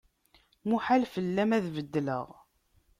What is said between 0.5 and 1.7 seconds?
Muḥal fell-am ad